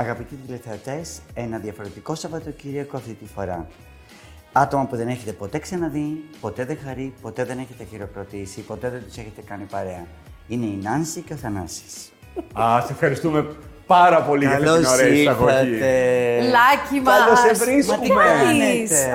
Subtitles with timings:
[0.00, 3.66] Αγαπητοί τηλεθεατές, ένα διαφορετικό Σαββατοκύριακο αυτή τη φορά.
[4.52, 9.02] Άτομα που δεν έχετε ποτέ ξαναδεί, ποτέ δεν χαρεί, ποτέ δεν έχετε χειροκροτήσει, ποτέ δεν
[9.06, 10.06] τους έχετε κάνει παρέα.
[10.48, 12.12] Είναι η Νάνση και ο Θανάσης.
[12.60, 13.46] Α, σε ευχαριστούμε
[13.86, 15.78] πάρα πολύ για αυτή την ωραία εισαγωγή.
[16.50, 17.18] Λάκι μας!
[17.18, 18.24] Καλώς σε βρίσκουμε.
[18.24, 19.12] κάνετε;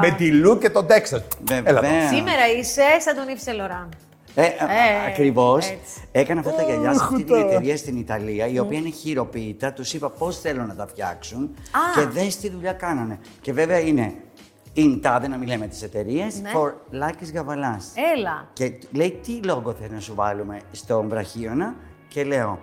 [0.00, 1.22] Με τη Λου και τον Τέξας.
[1.50, 1.80] Έλα εδώ.
[1.80, 2.08] Βέβαια.
[2.08, 4.09] Σήμερα είσαι σαν τον Yves Saint Laurent.
[4.42, 5.68] Ε, Ε, Ακριβώς.
[5.70, 6.00] έτσι.
[6.12, 9.72] Έκανα αυτά τα γυαλιά σε αυτή την εταιρεία στην Ιταλία, η οποία είναι χειροποίητα.
[9.72, 12.00] Τους είπα πώς θέλω να τα φτιάξουν Α.
[12.00, 13.18] και δες τι δουλειά κάνανε.
[13.40, 14.14] Και βέβαια είναι
[14.76, 16.50] in τάδε, να μην λέμε τις εταιρείες, Ναι.
[16.54, 17.92] for Λάκη Γαβαλάς.
[18.16, 18.48] Έλα.
[18.52, 21.74] Και λέει τι λόγο θέλει να σου βάλουμε στον βραχίωνα;
[22.08, 22.58] Και λέω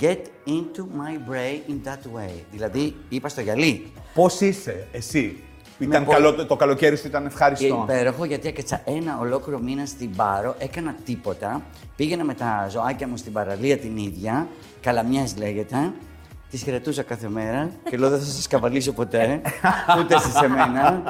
[0.00, 2.30] Get into my brain in that way.
[2.50, 3.92] Δηλαδή, είπα στο γυαλί.
[4.14, 5.42] Πώς είσαι εσύ;
[5.84, 7.86] Ήταν πολύ- καλό, το καλοκαίρι σου ήταν ευχάριστο.
[7.88, 11.62] Υπέροχο, γιατί έκατσα ένα ολόκληρο μήνα στην Πάρο, έκανα τίποτα.
[11.96, 14.46] Πήγαινα με τα ζωάκια μου στην παραλία την ίδια,
[14.80, 15.92] Καλαμιάς λέγεται.
[16.50, 19.40] Τη χαιρετούσα κάθε μέρα και λέω δεν θα σας καβαλήσω ποτέ,
[19.98, 21.02] ούτε εσείς σε μένα.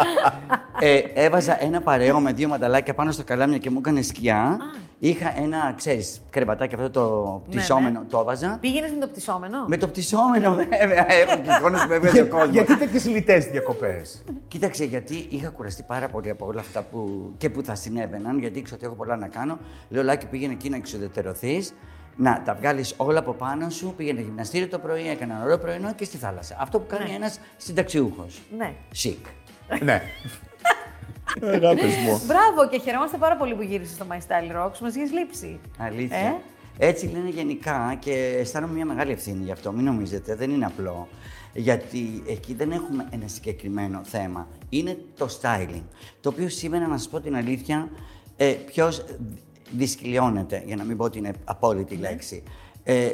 [0.80, 4.56] Ε, έβαζα ένα παρέο με δύο μανταλάκια πάνω στο καλάμια και μου έκανε σκιά.
[5.04, 8.58] Είχα ένα, ξέρεις, κρεβατάκι αυτό το πτυσσόμενο, το έβαζα.
[8.60, 12.22] Πήγαινες με το πτυσσόμενο; Με το πτυσσόμενο, βέβαια, έχω και εικόνες που με έβγαζε ο
[12.24, 12.50] Για- κόσμος.
[12.50, 17.50] Γιατί τέτοιες λιτές διακοπές; Κοίταξε, γιατί είχα κουραστεί πάρα πολύ από όλα αυτά που, και
[17.50, 19.58] που θα συνέβαιναν, γιατί ήξερα ότι έχω πολλά να κάνω.
[19.88, 21.74] Λέω, Λάκη, πήγαινε εκεί να εξουδετερωθείς,
[22.16, 23.94] να τα βγάλεις όλα από πάνω σου.
[23.96, 26.56] Πήγαινε γυμναστήριο το πρωί, έκανα ένα ωραίο πρωινό και στη θάλασσα.
[26.58, 27.16] Αυτό που κάνει Ναι.
[27.16, 28.40] ένας συνταξιούχος.
[28.56, 28.72] Ναι.
[28.90, 29.26] Σικ.
[29.82, 30.02] ναι.
[31.40, 32.20] Αγάπης μου.
[32.26, 34.78] Μπράβο και χαιρόμαστε πάρα πολύ που γύρισες στο My Style Rocks.
[34.80, 35.60] Μας έχει λείψει.
[35.78, 36.16] Αλήθεια.
[36.78, 39.72] Ε; Έτσι λένε γενικά και αισθάνομαι μια μεγάλη ευθύνη γι' αυτό.
[39.72, 41.08] Μην νομίζετε, δεν είναι απλό.
[41.54, 44.48] Γιατί εκεί δεν έχουμε ένα συγκεκριμένο θέμα.
[44.68, 45.82] Είναι το styling.
[46.20, 47.88] Το οποίο σήμερα, να σας πω την αλήθεια,
[48.36, 49.04] ε, ποιος
[49.70, 52.42] δυσκολιώνεται, για να μην πω ότι είναι απόλυτη λέξη.
[52.84, 53.08] Ε,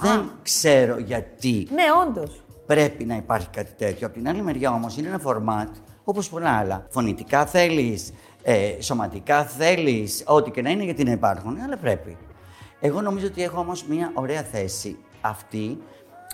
[0.00, 2.42] δεν ξέρω γιατί Ναι, όντως.
[2.66, 4.06] πρέπει να υπάρχει κάτι τέτοιο.
[4.06, 5.68] Από την άλλη μεριά όμως είναι ένα φορμάτ
[6.04, 6.86] όπως πολλά άλλα.
[6.90, 12.16] Φωνητικά θέλεις, ε, σωματικά θέλεις, ό,τι και να είναι γιατί να υπάρχουν, αλλά πρέπει.
[12.80, 15.78] Εγώ νομίζω ότι έχω όμως μια ωραία θέση αυτή.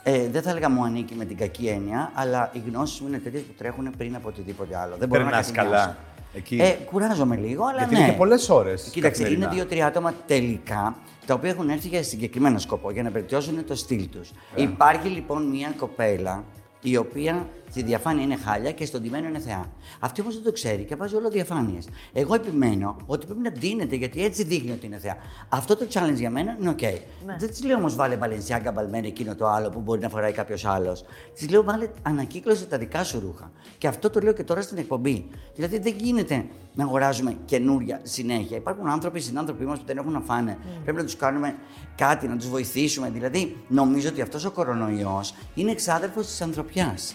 [0.03, 3.19] Ε, δεν θα έλεγα μου ανήκει με την κακή έννοια, αλλά οι γνώσεις μου είναι
[3.19, 4.97] τέτοιες που τρέχουν πριν από οτιδήποτε άλλο.
[4.99, 5.85] Δεν μπορώ να Περνάς κατηνιάσω.
[5.85, 5.97] καλά
[6.35, 6.57] εκεί.
[6.61, 8.01] Ε, κουράζομαι λίγο, αλλά Γιατί ναι.
[8.01, 9.47] είναι και πολλές ώρες Κοίταξε, καθημερινά.
[9.47, 10.97] είναι δύο-τρία άτομα τελικά
[11.27, 14.31] τα οποία έχουν έρθει για συγκεκριμένο σκοπό, για να βελτιώσουν το στυλ τους.
[14.55, 14.63] Ε.
[14.63, 16.45] Υπάρχει λοιπόν μια κοπέλα
[16.83, 19.67] η οποία στη διαφάνεια είναι χάλια και στον ντυμένο είναι θεά.
[20.01, 21.89] Αυτή όμως δεν το ξέρει και βάζει όλο διαφάνειες.
[22.13, 25.17] Εγώ επιμένω ότι πρέπει να ντύνεται γιατί έτσι δείχνει ότι είναι θεά.
[25.49, 26.81] Αυτό το challenge για μένα είναι οκ.
[26.81, 27.37] Ναι.
[27.39, 30.33] Δεν της λέω όμως βάλε Balenciaga Balmain ή εκείνο το άλλο που μπορεί να φοράει
[30.33, 31.05] κάποιος άλλος.
[31.35, 33.51] Της λέω βάλε ανακύκλωσε τα δικά σου ρούχα.
[33.79, 35.29] Και αυτό το λέω και τώρα στην εκπομπή.
[35.55, 38.57] Δηλαδή δεν γίνεται να αγοράζουμε καινούρια συνέχεια.
[38.57, 40.59] Υπάρχουν άνθρωποι, συνάνθρωποι μας που δεν έχουν να φάνε.
[40.83, 41.57] Πρέπει να τους κάνουμε
[41.97, 43.11] κάτι, να τους βοηθήσουμε.
[43.11, 47.15] Δηλαδή νομίζω ότι αυτός ο κορονοϊός είναι εξάδελφος της ανθρωπιάς.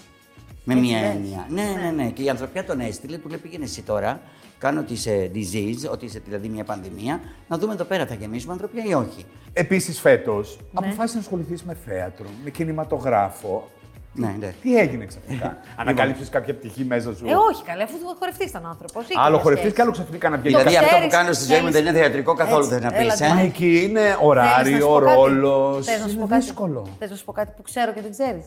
[0.64, 1.10] Με Έτσι μία λες.
[1.10, 1.46] έννοια.
[1.50, 2.10] Ναι, ναι, ναι.
[2.10, 4.22] Και η ανθρωπιά τον έστειλε, του λέει πήγαινε εσύ τώρα,
[4.58, 8.54] κάνω ότι είσαι disease, ότι είσαι δηλαδή μια πανδημία, να δούμε εδώ πέρα θα γεμίσουμε
[8.54, 9.26] ανθρωπιά ή όχι.
[9.54, 10.66] Επίσης φέτος, Ναι.
[10.74, 13.70] αποφάσισε να ασχοληθείς με θέατρο, με κινηματογράφο.
[14.16, 14.54] Ναι, ναι.
[14.62, 19.00] Τι έγινε ξαφνικά; Ανακάλυψες κάποια πτυχή μέσα σου; Ε, όχι, καλέ, αφού χορευτή ήταν άνθρωπο.
[19.16, 20.54] Άλλο χορευτή και άλλο ξαφνικά να βγαίνει.
[20.54, 22.70] Το Δηλαδή αυτό που ξέρεις, κάνω στη ζωή μου θέλεις- δεν είναι θεατρικό καθόλου, Έτσι,
[22.80, 23.22] δεν να πεις.
[23.22, 25.86] έλα, Μα Ε; εκεί είναι ωράριο, ρόλος.
[25.86, 26.88] Θες να σου πω Είναι κάτι; δύσκολο.
[27.00, 28.46] Θες να σου πω κάτι που ξέρω και δεν ξέρεις;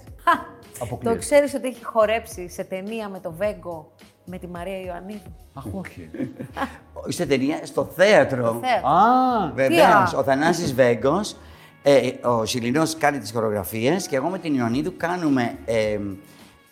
[0.80, 1.14] Αποκλείεται.
[1.18, 3.92] Το ξέρεις ότι έχει χορέψει σε ταινία με το Βέγκο
[4.24, 6.10] με τη Μαρία Ιωαννίδου; Αχ, όχι.
[7.08, 8.60] Σε ταινία, στο θέατρο.
[8.62, 8.88] Θέατρο.
[8.88, 10.14] Α, Βεβαίως.
[10.14, 11.36] α; Ο Θανάσης Βέγκος,
[11.88, 15.98] ε, ο Σιλινός κάνει τις χορογραφίες και εγώ με την Ιωαννίδου κάνουμε ε,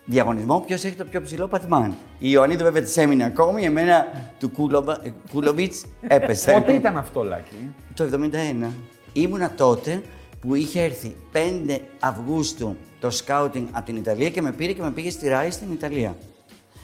[0.04, 1.94] διαγωνισμό ποιος έχει το πιο ψηλό πατμάν.
[2.18, 4.06] Η Ιωαννίδου βέβαια της έμεινε ακόμη, εμένα
[4.38, 6.52] του Κούλοβα- ε, Κούλοβιτς έπεσε.
[6.52, 8.66] πότε ήταν αυτό, Λάκη; Το 71.
[9.12, 10.02] Ήμουνα τότε
[10.40, 14.90] που είχε έρθει 5 Αυγούστου το σκάουτινγκ από την Ιταλία και με πήρε και με
[14.90, 16.16] πήγε στη Ράη στην Ιταλία.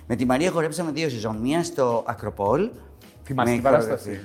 [0.06, 1.36] Με τη Μαρία χορέψαμε δύο σεζόν.
[1.36, 2.68] Μία στο Ακροπόλ.
[3.24, 4.20] Θυμάσαι με την παράσταση;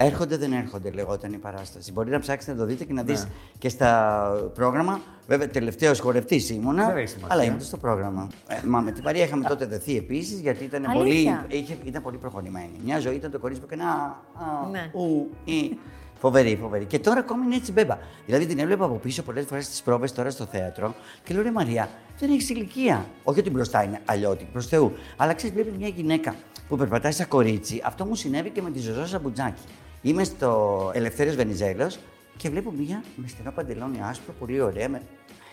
[0.00, 0.06] Χορογραφία.
[0.06, 1.92] Έρχονται, δεν έρχονται, λεγόταν η παράσταση.
[1.92, 3.30] Μπορεί να ψάξετε να το δείτε και να δεις Ναι.
[3.58, 5.00] και στα πρόγραμμα.
[5.26, 7.28] Βέβαια, τελευταίος χορευτής ήμουνα, Δεν έχει σημασία.
[7.34, 8.28] αλλά ήμουν στο πρόγραμμα.
[8.48, 12.02] Ε, μα με τη Μαρία είχαμε τότε δεθεί επίσης, γιατί ήταν πολύ, Αλήθεια; είχε, ήταν
[12.02, 12.80] πολύ προχωρημένη.
[12.84, 13.90] Μια ζωή ήταν το κορίτσι που έκανε.
[13.90, 14.90] Α, α, Ναι.
[14.92, 15.78] ου, ή.
[16.18, 16.84] Φοβερή, φοβερή.
[16.84, 17.98] Και τώρα ακόμη είναι έτσι μπέμπα.
[18.26, 20.94] Δηλαδή την έβλεπα από πίσω πολλές φορές στις πρόβες τώρα στο θέατρο
[21.24, 21.88] και λέω ρε Μαρία,
[22.18, 23.06] δεν έχεις ηλικία.
[23.24, 24.92] Όχι ότι μπροστά είναι αλλιώτικη, προς Θεού.
[25.16, 26.34] Αλλά ξέρεις, βλέπει μια γυναίκα
[26.68, 27.80] που περπατάει σαν κορίτσι.
[27.84, 29.62] Αυτό μου συνέβη και με τη Ζωζό Σαμπουτζάκη.
[30.02, 31.98] Είμαι στο Ελευθέριος Βενιζέλος
[32.36, 34.88] και βλέπω μια με στενό παντελόνι άσπρο, πολύ ωραία.
[34.88, 35.02] Με...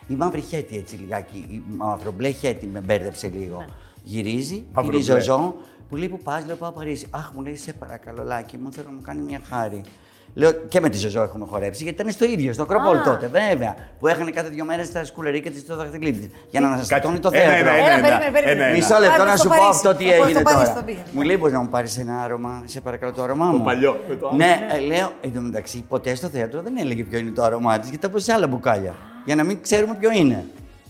[0.07, 3.65] Η μαύρη χέτη έτσι λιγάκι, η μαυρομπλε χέτη με μπέρδεψε λίγο.
[4.03, 5.01] Γυρίζει, είναι η Μαυρομπλε.
[5.01, 5.55] Ζωζό
[5.89, 7.07] που λέει που πας, λέω πάω Παρίσι.
[7.09, 9.81] Αχ, μου λέει σε παρακαλώ, Λάκη μου, θέλω να μου κάνει μια χάρη.
[10.39, 13.03] Λέω και με τη Ζωζό έχουμε χορέψει, γιατί ήταν στο ίδιο, στο Ακρόπολ Α.
[13.03, 13.75] τότε, βέβαια.
[13.99, 16.29] Που έχανε κάθε δύο μέρες τα σκουλερίκια τη στο δαχτυλίδι τη.
[16.49, 17.07] Για να σας Κάτσε.
[17.07, 17.69] τόνει το Ένα, θέατρο.
[17.69, 18.51] ένα, Έλα, ένα, περίμενε, περίμενε.
[18.51, 18.75] ένα, ένα.
[18.75, 19.69] Μισό λεπτό Πάμε να στο σου πω Παρίσι.
[19.87, 20.75] αυτό τι Πάμε στο έγινε Παρίσι τώρα.
[20.79, 21.05] το πήγαμε.
[21.11, 23.63] Μου λέει, μπορείς να μου πάρεις ένα άρωμα, σε παρακαλώ το άρωμά μου.
[23.63, 24.37] παλιό, με το άλλο.
[24.37, 27.79] Ναι, ε, λέω, εν τω μεταξύ, ποτέ στο θέατρο δεν έλεγε ποιο είναι το άρωμά
[27.79, 28.93] της, γιατί τα πω σε άλλα μπουκάλια.
[29.25, 30.45] Για να μην ξέρουμε ποιο είναι.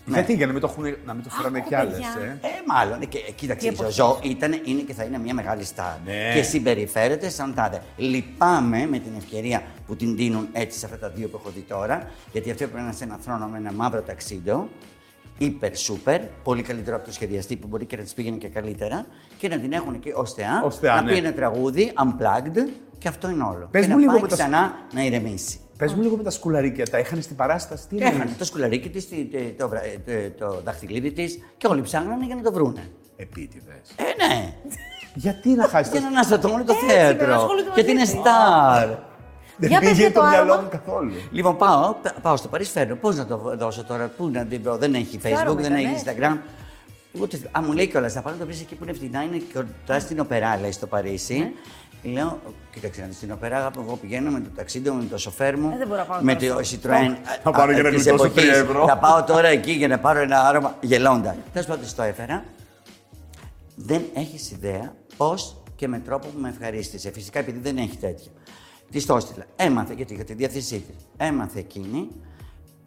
[0.08, 1.94] Γιατί, για να μην το, έχουν, να μην το φέρανε κι άλλες.
[1.94, 2.10] παιδιά.
[2.42, 2.48] Ε.
[2.48, 3.02] Ε, μάλλον.
[3.02, 5.94] Ε, και, ε, κοίταξε, Τι η Ζωζό ήταν, είναι και θα είναι μια μεγάλη στάρ.
[6.06, 6.32] Ναι.
[6.36, 7.82] Και συμπεριφέρεται σαν τάδε.
[7.98, 11.60] Λυπάμαι με την ευκαιρία που την δίνουν έτσι σε αυτά τα δύο που έχω δει
[11.62, 14.70] τώρα, γιατί αυτό πρέπει να είναι σε ένα θρόνο με ένα μαύρο ταξίδιο.
[15.38, 19.06] Υπερ σούπερ, πολύ καλύτερο από το σχεδιαστή που μπορεί και να τη πήγαινε και καλύτερα
[19.38, 21.12] και να την έχουν και ω θεά, Ως θεά, να ναι.
[21.12, 22.68] πει ένα τραγούδι, unplugged
[22.98, 23.68] και αυτό είναι όλο.
[23.72, 25.60] Πες και μου να λίγο πάει με τα- ξανά να ηρεμήσει.
[25.78, 27.88] Πες μου λίγο με τα σκουλαρίκια, τα είχαν στην παράσταση.
[27.88, 29.08] Τι Και εννοείς; έχανε το σκουλαρίκι της,
[29.58, 32.90] το, βρα- ε, το, το δαχτυλίδι της και όλοι ψάχνανε για να το βρούνε.
[33.16, 33.94] Επίτηδες.
[33.96, 34.54] Ε, ναι.
[35.14, 37.34] Γιατί να χάσεις Για το να αναστατώνει το Έτσι, πρέπει να θέατρο.
[37.36, 38.22] ασχολούνται Γιατί είναι μαζί τους.
[38.22, 38.88] στάρ.
[39.58, 40.62] Δεν Για πες πήγε για το το μυαλό άρωμα.
[40.62, 41.12] μου καθόλου.
[41.32, 42.96] Λοιπόν, πάω, πάω στο Παρίσι, φέρνω.
[42.96, 45.94] Πώς να το δώσω τώρα, πού να την βρω; Δεν έχει Facebook, άρωμα δεν ήταν,
[45.94, 46.14] έχει ναι.
[46.18, 46.38] Instagram.
[47.22, 49.42] Ούτε, α, μου λέει κιόλας, θα πάω να το βρεις εκεί που είναι φτηνά, είναι
[49.54, 51.52] κοντά στην Οπερά, λέει στο Παρίσι.
[52.12, 52.40] Λέω,
[52.72, 55.58] κοίταξε να δεις, στην Οπερά, αγάπη, εγώ πηγαίνω με το ταξίδι μου, με το σοφέρ
[55.58, 57.16] μου, Ε, δεν μπορώ να πάω με τώρα το στο- Citroën.
[57.44, 58.44] Θα πάρω για να της γλιτώσω εποχής.
[58.50, 58.86] τρία ευρώ.
[58.88, 61.36] Θα πάω τώρα εκεί για να πάρω ένα άρωμα γελώντα.
[61.54, 62.44] Τέλος πάντων, της το έφερα.
[63.76, 67.12] Δεν έχεις ιδέα πώς και με τρόπο που με ευχαρίστησε.
[67.12, 68.32] Φυσικά επειδή δεν έχει τέτοιο.
[68.92, 69.46] Της το έστειλα.
[69.56, 70.96] Έμαθε, γιατί είχα τη διάθεσή της.
[71.18, 72.08] Έμαθε εκείνη.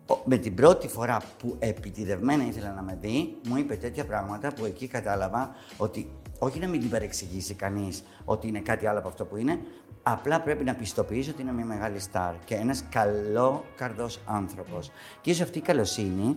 [0.07, 4.53] Ο- Με την πρώτη φορά που επιτιδευμένα ήθελα να με δει, μου είπε τέτοια πράγματα
[4.53, 6.11] που εκεί κατάλαβα ότι
[6.43, 9.59] όχι να μην την παρεξηγήσει κανείς ότι είναι κάτι άλλο από αυτό που είναι,
[10.03, 14.91] απλά πρέπει να πιστοποιήσει ότι είναι μια μεγάλη στάρ και ένας καλό καρδός άνθρωπος.
[15.21, 16.37] Και ίσως αυτή η καλοσύνη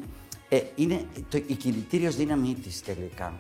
[0.50, 3.34] ε, είναι το, η κινητήριος δύναμή της τελικά.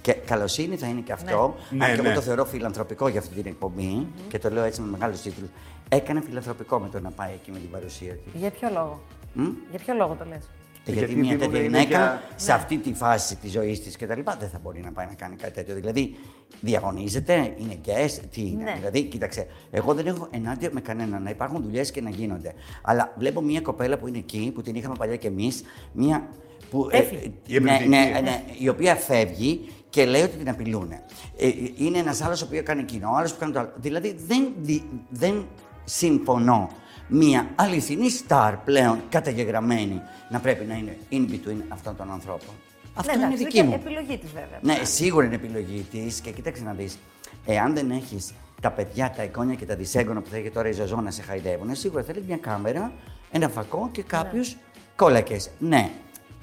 [0.00, 1.54] Και καλοσύνη θα είναι και αυτό.
[1.70, 1.84] Ναι.
[1.84, 2.08] αν Ναι, και ναι.
[2.08, 5.48] εγώ το θεωρώ φιλανθρωπικό για αυτή την εκπομπή και το λέω έτσι με μεγάλους τίτλους.
[5.88, 8.40] Έκανε φιλανθρωπικό με το να πάει εκεί με την παρουσία της.
[8.40, 9.00] Για ποιο λόγο;
[9.34, 10.48] Μ; Για ποιο λόγο το λες;
[10.88, 13.82] Ε, Γιατί, Γιατί μια δίνουν τέτοια είναι γυναίκα για- σε αυτή τη φάση της ζωής
[13.82, 14.20] της κτλ.
[14.38, 15.74] δεν θα μπορεί να πάει να κάνει κάτι τέτοιο.
[15.74, 16.16] Δηλαδή,
[16.60, 18.62] διαγωνίζεται, είναι guest, τι είναι.
[18.62, 18.74] Ναι.
[18.78, 22.52] Δηλαδή, κοίταξε, εγώ δεν έχω ενάντια με κανέναν να υπάρχουν δουλειές και να γίνονται.
[22.82, 25.62] Αλλά βλέπω μια κοπέλα που είναι εκεί, που την είχαμε παλιά κι εμείς,
[25.92, 26.28] μια.
[26.70, 27.20] Που, ε, Έφυγε.
[27.24, 27.88] Η ναι, εμπνευστική.
[27.88, 30.92] ναι, ναι, η οποία φεύγει και λέει ότι την απειλούν.
[31.36, 33.72] Ε, είναι ένας άλλος ο οποίος κάνει κοινό, άλλος που κάνει το άλλο.
[33.76, 35.46] Δηλαδή δεν, δι- δεν
[35.84, 36.68] συμφωνώ
[37.08, 42.54] μια αληθινή στάρ πλέον καταγεγραμμένη να πρέπει να είναι in between αυτών των ανθρώπων.
[42.94, 43.74] Αυτό ναι, είναι εντάξει, δική και μου.
[43.74, 44.58] επιλογή της βέβαια.
[44.62, 46.98] Ναι, σίγουρα είναι επιλογή της και κοίταξε να δεις.
[47.46, 50.72] Εάν δεν έχεις τα παιδιά, τα εικόνια και τα δυσέγγωνα που θα έχει τώρα η
[50.72, 52.92] Ζωζό να σε χαϊδεύουν, σίγουρα θέλει μια κάμερα,
[53.30, 54.56] ένα φακό και κάποιους
[54.96, 55.50] κόλακες.
[55.58, 55.90] Ναι.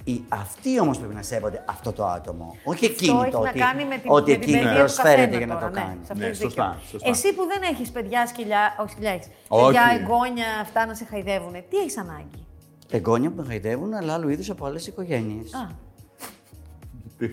[0.06, 2.56] Οι, αυτοί όμως πρέπει να σέβονται αυτό το άτομο.
[2.64, 4.78] Όχι εκείνη έχει το να ότι, κάνει με την, ότι με την εκείνη παιδεία του
[4.78, 5.96] προσφέρεται καθένα για να τώρα, το ναι, κάνει.
[5.96, 6.90] σε αυτό Ναι, έχεις σωστά, δίκιο.
[6.90, 7.10] σωστά.
[7.10, 9.66] Εσύ που δεν έχεις παιδιά σκυλιά, όχι σκυλιά έχεις, Όχι.
[9.66, 12.46] παιδιά, εγγόνια, αυτά να σε χαϊδεύουν, τι έχεις ανάγκη;
[12.90, 15.54] Εγγόνια που με χαϊδεύουν, αλλά άλλου είδους από άλλες οικογένειες.
[15.54, 15.68] Α,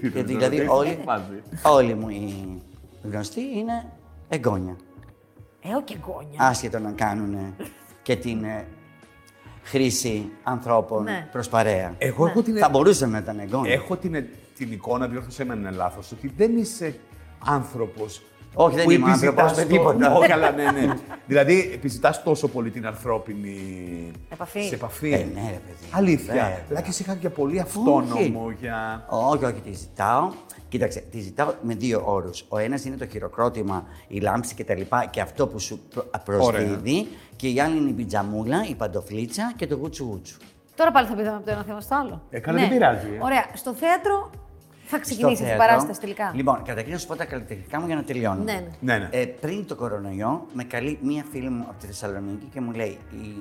[0.01, 0.99] Γιατί δηλαδή όλοι,
[1.63, 2.63] όλοι μου οι
[3.03, 3.85] γνωστοί είναι
[4.29, 4.77] εγγόνια.
[5.63, 6.37] έχω και εγγόνια.
[6.39, 7.55] Άσχετο να κάνουν
[8.03, 8.67] και την ε,
[9.63, 11.29] χρήση ανθρώπων Ναι.
[11.33, 11.95] προς παρέα.
[11.99, 13.73] Εγώ έχω την, Θα μπορούσαν να ήταν εγγόνια.
[13.73, 14.25] έχω την,
[14.57, 16.95] την εικόνα, διόρθωσέ με αν είναι λάθος, ότι δεν είσαι
[17.45, 18.23] άνθρωπος.
[18.55, 20.15] Όχι, δεν είμαι άνθρωπος με τίποτα.
[20.15, 20.95] Όχι, αλλά ναι, ναι.
[21.27, 23.57] δηλαδή, επιζητάς τόσο πολύ την ανθρώπινη
[24.31, 24.63] Επαφή.
[24.63, 25.13] Σε επαφή.
[25.13, 25.91] Ε, ναι, ρε παιδί.
[25.91, 26.33] Αλήθεια.
[26.33, 26.59] Βέβαια.
[26.71, 29.07] Αλλά και σε είχα για πολύ αυτόνομο για.
[29.09, 30.31] Όχι, όχι, τη ζητάω.
[30.71, 32.45] Κοίταξε, τη ζητάω με δύο όρους.
[32.49, 34.81] Ο ένας είναι το χειροκρότημα, η λάμψη κτλ.
[34.81, 37.09] Και, και αυτό που σου προ- προσδίδει.
[37.37, 40.37] Και η άλλη είναι η πιτζαμούλα, η παντοφλίτσα και το γούτσου γούτσου.
[40.75, 42.23] Τώρα πάλι θα πήγαμε από το ένα θέμα στο άλλο.
[42.31, 43.19] Ε, καλά, δεν πειράζει, ε.
[43.25, 43.45] Ωραία.
[43.55, 44.31] Στο θέατρο
[44.85, 45.67] θα Στο ξεκινήσεις την θέατρο.
[45.67, 46.33] παράσταση τελικά.
[46.35, 48.43] Λοιπόν, καταρχήν να σου πω τα καλλιτεχνικά μου για να τελειώνω.
[48.43, 48.69] Ναι, ναι.
[48.81, 49.09] Ναι, ναι.
[49.13, 52.99] Ε, πριν το κορονοϊό, με καλεί μία φίλη μου από τη Θεσσαλονίκη και μου λέει:
[53.11, 53.37] Η,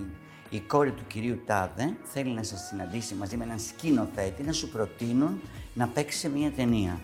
[0.50, 4.70] η κόρη του κυρίου Τάδε θέλει να σα συναντήσει μαζί με έναν σκηνοθέτη να σου
[4.70, 5.42] προτείνουν
[5.74, 7.00] να παίξει σε μία ταινία.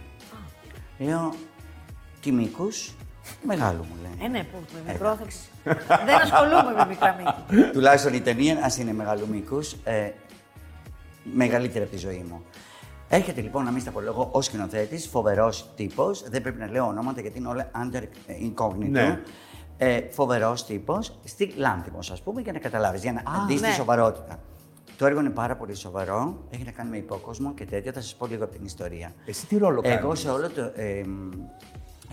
[0.97, 1.33] Λέω:
[2.21, 2.93] Τι μήκους,
[3.43, 4.25] μεγάλου μου λέει.
[4.25, 5.75] Ε, ναι, που με μικρό θα ξε-
[6.05, 7.69] Δεν ασχολούμαι με μικρά μήκη.
[7.71, 10.11] Τουλάχιστον η ταινία, ας είναι μεγάλου μήκους, ε,
[11.23, 12.43] μεγαλύτερη από τη ζωή μου.
[13.09, 16.29] Έρχεται λοιπόν να μην στα απολογώ ω σκηνοθέτης, φοβερός τύπος.
[16.29, 18.01] Δεν πρέπει να λέω ονόματα γιατί είναι όλα under
[18.43, 18.89] incognito.
[18.89, 19.19] Ναι.
[19.77, 23.67] Ε, φοβερός τύπος, στη Λάνθιμος, ας πούμε, για να καταλάβεις, για να Α, δει ναι.
[23.67, 24.39] τη σοβαρότητα.
[24.97, 26.45] Το έργο είναι πάρα πολύ σοβαρό.
[26.49, 27.91] Έχει να κάνει με υπόκοσμο και τέτοια.
[27.91, 29.13] Θα σας πω λίγο από την ιστορία.
[29.25, 31.03] Εσύ τι ρόλο κάνεις; Εγώ σε όλο το, ε,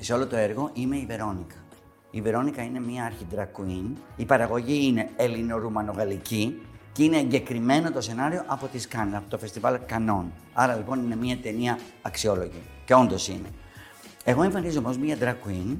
[0.00, 1.56] σε όλο το έργο είμαι η Βερόνικα.
[2.10, 3.96] Η Βερόνικα είναι μια αρχή drag queen.
[4.16, 6.60] Η παραγωγή είναι ελληνο-ρουμανογαλλική
[6.92, 10.32] και είναι εγκεκριμένο το σενάριο από τη Cannes, από το φεστιβάλ Κανόν.
[10.52, 12.62] Άρα λοιπόν είναι μια ταινία αξιόλογη.
[12.84, 13.48] Και όντως είναι.
[14.24, 15.76] Εγώ εμφανίζομαι ως μια drag queen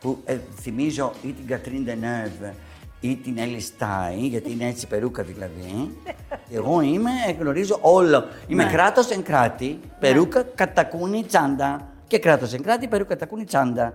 [0.00, 2.52] που ε, θυμίζω ή την Κατρίν Deneuve
[3.00, 5.90] ή την Έλλη Στάι, γιατί είναι έτσι περούκα δηλαδή.
[6.50, 8.24] Εγώ είμαι, γνωρίζω όλο.
[8.46, 8.70] Είμαι Ναι.
[8.70, 11.88] κράτος εν κράτη, περούκα, κατακούνη, τσάντα.
[12.06, 13.94] Και κράτος εν κράτη, περούκα, κατακούνη, τσάντα.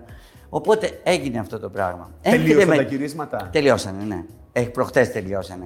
[0.49, 2.09] Οπότε έγινε αυτό το πράγμα.
[2.21, 4.23] Τελείωσαν Έρχεται τα με- γυρίσματα; Τελειώσανε, ναι.
[4.53, 5.65] Ε, προχτές τελειώσανε.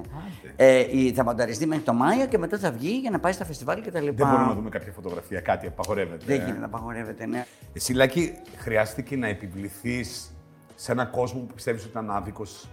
[0.56, 3.44] Ε, η- θα μονταριστεί μέχρι το Μάιο και μετά θα βγει για να πάει στα
[3.44, 4.14] φεστιβάλ και τα λοιπά.
[4.16, 6.24] Δεν μπορούμε να δούμε κάποια φωτογραφία, κάτι απαγορεύεται.
[6.26, 6.42] Δεν ε.
[6.44, 7.44] γίνεται να απαγορεύεται, ναι.
[7.72, 10.30] Εσύ, Λάκη, χρειάστηκε να επιβληθείς
[10.74, 12.68] σε έναν κόσμο που πιστεύεις ότι ήταν άδικος.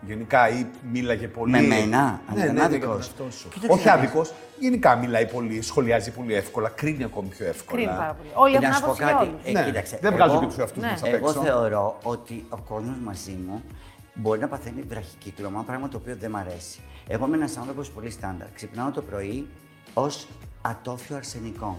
[0.00, 1.50] Γενικά ή μίλαγε πολύ.
[1.52, 2.78] Με μένα, αν ναι, ήταν ναι, ναι, άδικος.
[2.78, 3.48] για τον εαυτό σου.
[3.48, 4.02] Κοίταξε Όχι να δεις.
[4.06, 4.32] άδικος.
[4.58, 7.80] Γενικά μιλάει πολύ, σχολιάζει πολύ εύκολα, κρίνει ακόμη πιο εύκολα.
[7.82, 8.28] Κρίνει πάρα πολύ.
[8.34, 9.28] Όλοι Και έχουν να σου πω άποψη για κάτι.
[9.28, 9.40] όλους.
[9.44, 10.88] Ε, Ναι, κοίταξε, δεν βγάζω εγώ- και τους εαυτούς Ναι.
[10.88, 11.40] μα απ' Εγώ έξω.
[11.42, 13.62] θεωρώ ότι ο κόσμος μαζί μου
[14.14, 16.80] μπορεί να παθαίνει βραχικύκλωμα, πράγμα το οποίο δεν μ' αρέσει.
[17.08, 18.48] Εγώ είμαι ένας άνθρωπος πολύ στάνταρ.
[18.54, 19.46] Ξυπνάω το πρωί
[19.94, 20.26] ως
[20.62, 21.78] ατόφιο αρσενικό.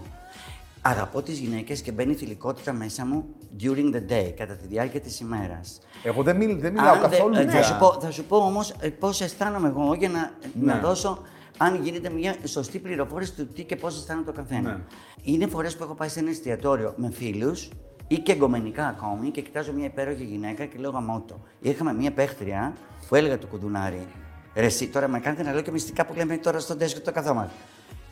[0.82, 3.24] Αγαπώ τις γυναίκες και μπαίνει η θηλυκότητα μέσα μου
[3.60, 5.78] during the day, κατά τη διάρκεια της ημέρας.
[6.02, 7.50] Εγώ δεν, μιλ, δεν μιλάω Αν δεν- καθόλου ε, για...
[7.50, 10.72] θα, σου πω, θα σου πω όμως ε, πώς αισθάνομαι εγώ για να, Ναι.
[10.72, 11.18] να δώσω
[11.58, 14.72] αν γίνεται μια σωστή πληροφόρηση του τι και πώς αισθάνεται ο καθένας.
[14.72, 14.82] Ναι.
[15.22, 17.68] Είναι φορές που έχω πάει σε ένα εστιατόριο με φίλους
[18.08, 21.40] ή και εγκομενικά ακόμη και κοιτάζω μια υπέροχη γυναίκα και λέω γαμώτο.
[21.60, 22.72] Είχαμε μια παίχτρια
[23.08, 24.06] που έλεγα του κουδουνάρι,
[24.54, 27.12] ρε εσύ, τώρα με κάνετε να λέω και μυστικά που λέμε τώρα στον τέσκο το
[27.12, 27.52] καθόμαστε.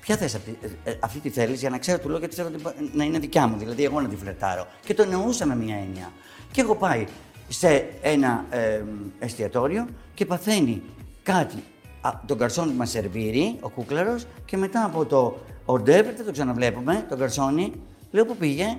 [0.05, 2.49] Ποια θες αυτή, ε, ε, αυτή τη θέλεις; Για να ξέρω του λέω γιατί θέλω
[2.49, 4.67] ότι να είναι δικιά μου, δηλαδή εγώ να τη φλετάρω.
[4.85, 6.13] Και το εννοούσα με μια έννοια.
[6.53, 7.07] Και έχω πάει
[7.49, 8.83] σε ένα ε,
[9.19, 10.83] εστιατόριο και παθαίνει
[11.23, 11.65] κάτι.
[12.01, 17.07] Α, τον καρσόνι μας σερβίρει, ο κούκλαρος, και μετά από το ορντεύρ, δεν το ξαναβλέπουμε,
[17.09, 17.73] τον καρσόνι,
[18.11, 18.79] λέω που πήγε,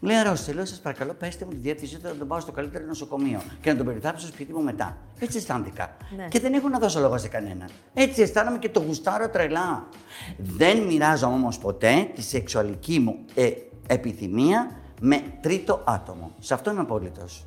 [0.00, 2.84] Λέει αρρώστια, λέω σας παρακαλώ, πέστε μου τη διεύθυνσή του να τον πάω στο καλύτερο
[2.86, 4.96] νοσοκομείο και να τον περιθάψω στο σπίτι μου μετά.
[5.18, 5.96] Έτσι αισθάνθηκα.
[6.16, 6.28] Ναι.
[6.28, 7.68] Και δεν έχω να δώσω λόγο σε κανέναν.
[7.94, 9.88] Έτσι αισθάνομαι και το γουστάρω τρελά.
[10.36, 13.50] Δεν μοιράζομαι όμως ποτέ τη σεξουαλική μου ε,
[13.86, 16.34] επιθυμία με τρίτο άτομο.
[16.38, 17.44] Σε αυτό είμαι απόλυτος.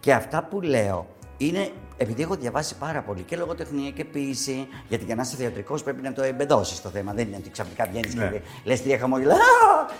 [0.00, 5.04] Και αυτά που λέω είναι επειδή έχω διαβάσει πάρα πολύ και λογοτεχνία και ποίηση, γιατί
[5.04, 7.12] για να είσαι θεατρικός πρέπει να το εμπεδώσεις το θέμα.
[7.12, 8.28] Δεν είναι ότι ξαφνικά βγαίνεις Ναι.
[8.28, 9.38] και λες τρία χαμόγελα «Α!»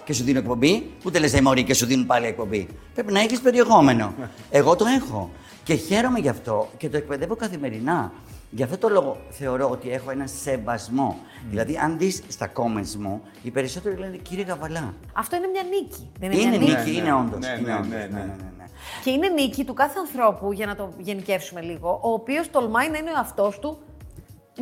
[0.04, 2.68] Και σου δίνω εκπομπή, ούτε λες μωρή και σου δίνουν πάλι εκπομπή.
[2.94, 4.14] Πρέπει να έχεις περιεχόμενο.
[4.50, 5.30] Εγώ το έχω.
[5.64, 8.12] Και χαίρομαι γι' αυτό και το εκπαιδεύω καθημερινά.
[8.50, 11.18] Γι' αυτό το λόγο θεωρώ ότι έχω ένα σεβασμό.
[11.50, 14.94] Δηλαδή, αν δεις στα comments μου, οι περισσότεροι λένε κύριε Γαβαλά.
[15.12, 16.10] Αυτό είναι μια νίκη.
[16.20, 16.90] Δεν είναι, Είναι μια νίκη.
[16.90, 17.14] νίκη, Ναι, είναι ναι.
[17.14, 17.38] όντως.
[17.38, 17.88] Ναι, είναι ναι, όντως.
[17.88, 18.04] ναι, ναι.
[18.06, 18.64] ναι, ναι, ναι.
[19.04, 22.98] Και είναι νίκη του κάθε ανθρώπου, για να το γενικεύσουμε λίγο, ο οποίος τολμάει να
[22.98, 23.78] είναι ο εαυτός του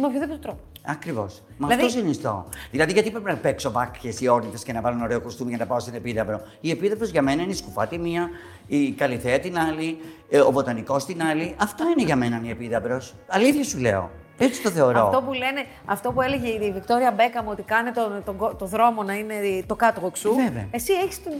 [0.01, 0.61] με οποιοδήποτε τρόπο.
[0.91, 1.43] Ακριβώς.
[1.57, 2.49] Μα Δηλαδή- αυτό συνιστώ.
[2.71, 5.59] Δηλαδή, γιατί πρέπει να παίξω βάκχε ή όρνητες και να βάλω ένα ωραίο κοστούμι για
[5.59, 8.29] να πάω στην επίδαυρο; Η επίδαυρο για μένα είναι η σκουφάτη μία,
[8.67, 11.55] η καλυθέα την άλλη, ε, ο βοτανικός την άλλη.
[11.59, 13.15] Αυτό είναι για μένα η επίδαυρος.
[13.27, 14.11] Αλήθεια σου λέω.
[14.39, 15.07] Έτσι το θεωρώ.
[15.07, 18.67] Αυτό που, λένε, αυτό που έλεγε η Βικτόρια Μπέκα μου ότι κάνει το, το, το
[18.67, 19.35] δρόμο να είναι
[19.67, 20.35] το κάτω σου.
[20.35, 20.67] Βέβαια.
[20.71, 21.31] Εσύ έχεις το,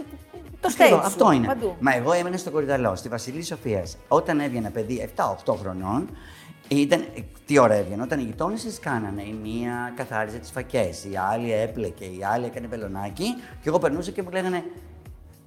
[0.61, 1.47] το Αυτό, stage σου, αυτό είναι.
[1.47, 1.77] Παντού.
[1.81, 3.97] Μα εγώ έμενα στο Κορυδαλό, στη Βασιλή Σοφίας.
[4.09, 5.11] Όταν έβγαινε παιδί
[5.47, 6.09] 7-8 χρονών,
[6.69, 7.05] ήταν,
[7.47, 9.23] τι ώρα έβγαινε, όταν οι γειτόνισε κάνανε.
[9.23, 13.35] Η μία καθάριζε τις φακές, η άλλη έπλεκε, η άλλη έκανε πελονάκι.
[13.63, 14.65] Και εγώ περνούσα και μου λέγανε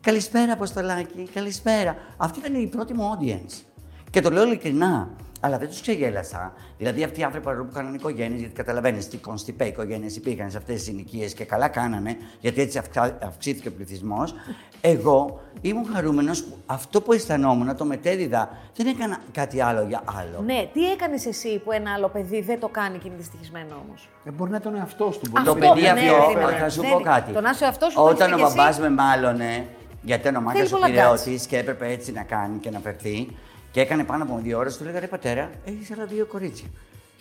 [0.02, 1.96] Καλησπέρα, Αποστολάκη, καλησπέρα.
[2.18, 3.62] Αυτή ήταν η πρώτη μου audience.
[4.10, 5.10] Και το λέω ειλικρινά.
[5.44, 6.54] Αλλά δεν τους ξεγέλασα.
[6.78, 10.58] Δηλαδή, αυτοί οι άνθρωποι παρόλο που κάνανε οικογένειες, γιατί καταλαβαίνεις τι κονστιπέ οικογένειες υπήρχαν σε
[10.58, 14.36] αυτές τις ηλικίε και καλά κάνανε, γιατί έτσι αυξά- αυξήθηκε ο πληθυσμός.
[14.82, 18.50] Εγώ ήμουν χαρούμενος που αυτό που αισθανόμουν το μετέδιδα.
[18.76, 20.42] Δεν έκανα κάτι άλλο για άλλο.
[20.46, 24.10] Ναι, τι έκανες εσύ που ένα άλλο παιδί δεν το κάνει και είναι δυστυχισμένο όμως;
[24.26, 25.32] Ε, μπορεί να ήταν ο εαυτό του.
[25.38, 26.58] Αυτό, Το παιδί ναι, αυτό, περίμενε.
[26.58, 27.04] θα σου Ναι, πω ναι.
[27.04, 27.32] κάτι.
[27.32, 28.82] Το να είσαι ο εαυτός σου, το Όταν ο έχεις και μπαμπάς εσύ.
[28.82, 29.66] με μάλωνε,
[30.02, 32.80] γιατί ήταν ο μάγκας Θέλει ο πολλά πυρεώτη και έπρεπε έτσι να κάνει και να
[32.80, 33.28] φερθεί,
[33.72, 36.68] και έκανε πάνω από δύο ώρες, του λέγα ρε πατέρα, έχεις άλλα δύο κορίτσια.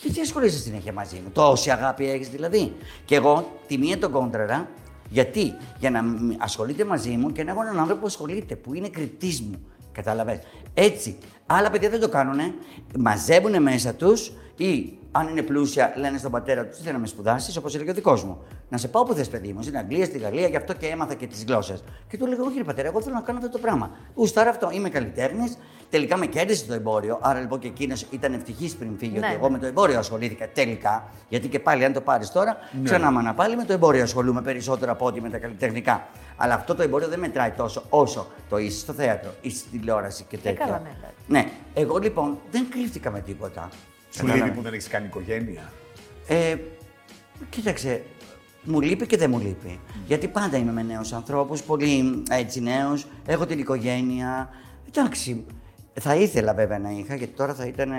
[0.03, 2.73] Γιατί ασχολείσαι συνέχεια μαζί μου, τόση αγάπη έχεις δηλαδή.
[3.05, 4.69] Και εγώ τη μία τον κόντραρα,
[5.09, 8.75] γιατί; Για να μ- ασχολείται μαζί μου και να έχω έναν άνθρωπο που ασχολείται, που
[8.75, 9.61] είναι κριτής μου.
[9.93, 10.43] Κατάλαβε.
[10.75, 11.19] Έτσι.
[11.47, 12.55] Άλλα παιδιά δεν το κάνουνε.
[12.99, 17.07] Μαζεύουν μέσα τους ή αν είναι πλούσια, λένε στον πατέρα τους: Τι θέλει να με
[17.07, 18.39] σπουδάσεις, όπως έλεγε ο δικός μου.
[18.73, 21.15] Να σε πάω που θες, παιδί μου, στην Αγγλία, στη Γαλλία, γι' αυτό και έμαθα
[21.15, 21.83] και τις γλώσσες.
[22.09, 23.91] Και του έλεγα: Όχι, ρε πατέρα, εγώ θέλω να κάνω αυτό το πράγμα.
[24.15, 25.59] Γουστάρα αυτό, είμαι καλλιτέχνης.
[25.91, 27.19] Τελικά με κέρδισε το εμπόριο.
[27.23, 29.27] Άρα λοιπόν και εκείνος ήταν ευτυχής πριν φύγει Ναι.
[29.27, 31.09] ότι εγώ με το εμπόριο ασχολήθηκα τελικά.
[31.29, 34.93] Γιατί και πάλι, αν το πάρεις τώρα, ξανά μάνα πάλι με το εμπόριο ασχολούμαι περισσότερο
[34.93, 36.09] από ό,τι με τα καλλιτεχνικά.
[36.37, 40.25] Αλλά αυτό το εμπόριο δεν μετράει τόσο όσο το είσαι στο θέατρο, είσαι στη τηλεόραση
[40.29, 40.65] και τέτοια.
[40.65, 41.15] καλά, ναι, εντάξει.
[41.27, 43.69] ναι, εγώ λοιπόν δεν κρύφτηκα με τίποτα.
[44.11, 44.57] Σου λείπει Κατάλαβες.
[44.57, 45.73] που δεν έχεις κάνει οικογένεια.
[46.27, 46.57] Ε,
[47.51, 48.03] κοίταξε,
[48.65, 49.81] μου λείπει και δεν μου λείπει.
[50.07, 53.07] Γιατί πάντα είμαι με νέους ανθρώπους, πολύ έτσι νέους.
[53.27, 54.49] Έχω την οικογένεια.
[54.89, 55.45] Εντάξει,
[56.01, 57.91] θα ήθελα βέβαια να είχα, γιατί τώρα θα ήταν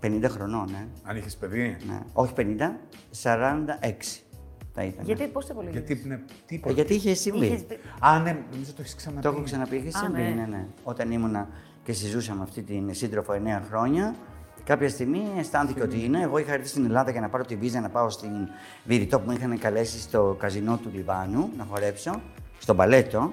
[0.00, 0.68] 50 χρονών.
[0.68, 0.86] Ε.
[1.02, 1.98] Αν είχες παιδί; Ναι.
[2.12, 2.76] Όχι 50,
[3.22, 4.22] 46
[4.74, 5.04] θα ήταν.
[5.04, 5.84] Γιατί, πώς το υπολογίζει.
[5.86, 6.74] Γιατί είναι Ε, τίποτα.
[6.74, 7.46] γιατί είχε συμβεί.
[7.46, 9.22] Είχες πει- Α, ναι, νομίζω το έχεις ξαναπεί.
[9.22, 10.28] Το έχω ξαναπεί, είχε Α, συμβεί, ναι.
[10.28, 10.46] ναι.
[10.46, 11.48] ναι, Όταν ήμουνα
[11.84, 13.36] και συζούσα με αυτή την σύντροφο 9
[13.68, 14.14] χρόνια,
[14.66, 16.20] Κάποια στιγμή αισθάνθηκε ότι είναι.
[16.22, 18.30] Εγώ είχα έρθει στην Ελλάδα για να πάρω τη βίζα να πάω στην
[18.84, 22.20] Βηρητό που με είχαν καλέσει στο καζινό του Λιβάνου να χορέψω,
[22.58, 23.32] στο μπαλέτο.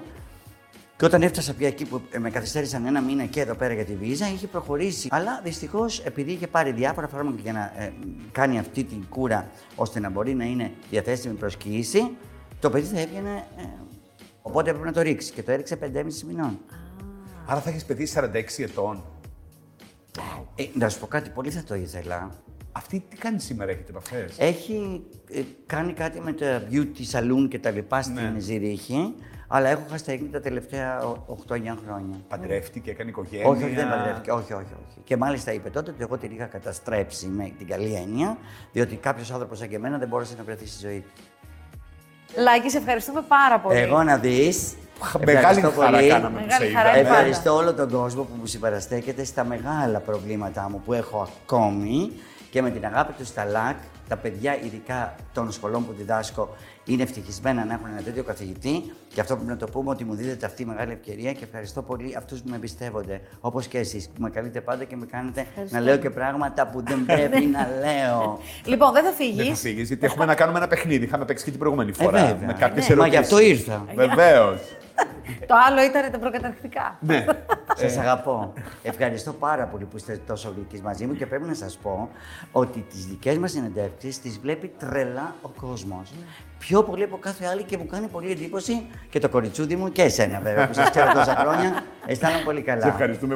[0.96, 3.84] Και όταν έφτασα πια εκεί που ε, με καθυστέρησαν ένα μήνα και εδώ πέρα για
[3.84, 5.08] τη βίζα, είχε προχωρήσει.
[5.10, 7.92] Αλλά δυστυχώς επειδή είχε πάρει διάφορα φάρμακα για να ε,
[8.32, 12.16] κάνει αυτή την κούρα ώστε να μπορεί να είναι διαθέσιμη προ κοίηση,
[12.60, 13.44] το παιδί θα έβγαινε.
[13.56, 13.62] Ε,
[14.42, 15.32] οπότε έπρεπε να το ρίξει.
[15.32, 15.88] Και το έριξε 5,5
[16.26, 16.58] μηνών.
[17.46, 18.24] Άρα θα έχεις παιδί 46
[18.58, 19.04] ετών.
[20.56, 22.30] Ε, να σου πω κάτι, πολύ θα το ήθελα.
[22.72, 27.58] Αυτή τι κάνει σήμερα, έχετε επαφές; Έχει ε, κάνει κάτι με τα beauty saloon και
[27.58, 28.34] τα λοιπά στην Ναι.
[28.38, 29.14] Ζηρίχη,
[29.48, 31.16] αλλά έχω χάσει τα ίχνη τα τελευταία 8-9
[31.86, 32.16] χρόνια.
[32.28, 34.30] Παντρεύτηκε, έκανε οικογένεια; Όχι, όχι, δεν παντρεύτηκε.
[34.30, 35.00] Όχι, όχι, όχι.
[35.04, 38.38] Και μάλιστα είπε τότε ότι εγώ την είχα καταστρέψει με την καλή έννοια,
[38.72, 41.22] διότι κάποιος άνθρωπος σαν και εμένα δεν μπόρεσε να βρεθεί στη ζωή του.
[42.42, 43.78] Λάκη, σε ευχαριστούμε πάρα πολύ.
[43.78, 44.74] Εγώ να δεις.
[45.24, 46.98] Μεγάλη χαρά κάναμε που Μεγάλη σε χαρά είδαμε.
[46.98, 47.18] είναι πάντα.
[47.18, 52.12] Ευχαριστώ όλο τον κόσμο που μου συμπαραστέκεται στα μεγάλα προβλήματά μου που έχω ακόμη
[52.50, 53.76] και με την αγάπη του στα ΛΑΚ,
[54.08, 59.20] τα παιδιά ειδικά των σχολών που διδάσκω είναι ευτυχισμένα να έχουν ένα τέτοιο καθηγητή και
[59.20, 62.14] αυτό πρέπει να το πούμε ότι μου δίδεται αυτή η μεγάλη ευκαιρία και ευχαριστώ πολύ
[62.16, 65.80] αυτούς που με εμπιστεύονται όπως και εσείς που με καλείτε πάντα και με κάνετε να
[65.80, 68.40] λέω και πράγματα που δεν πρέπει να λέω.
[68.64, 69.60] Λοιπόν, δεν θα Δεν θα φύγεις.
[69.60, 71.04] φύγει, γιατί έχουμε να κάνουμε ένα παιχνίδι.
[71.04, 72.26] Είχαμε παίξει και την προηγούμενη Ε, φορά.
[72.26, 72.46] βέβαια.
[72.46, 73.84] με κάποιες Ναι, Μα γι' αυτό ήρθα.
[73.94, 74.58] Βεβαίως.
[75.50, 76.96] Το άλλο ήταν τα προκαταρκτικά.
[77.00, 77.24] ναι.
[77.80, 78.52] Σας αγαπώ.
[78.82, 82.08] Ευχαριστώ πάρα πολύ που είστε τόσο γλυκείς μαζί μου και πρέπει να σας πω
[82.52, 86.12] ότι τις δικές μας συνεντεύξεις τις βλέπει τρελά ο κόσμος.
[86.58, 90.02] Πιο πολύ από κάθε άλλη και μου κάνει πολύ εντύπωση και το κοριτσούδι μου και
[90.02, 91.82] εσένα βέβαια που σας ξέρω τόσα χρόνια.
[92.06, 92.80] Αισθάνομαι πολύ καλά.
[92.82, 93.32] Σε ευχαριστούμε